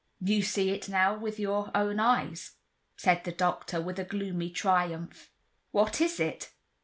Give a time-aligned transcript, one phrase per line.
[0.19, 2.55] "You see it now with your own eyes,"
[2.97, 5.31] said the doctor, with a gloomy triumph.
[5.69, 6.53] "What is it?"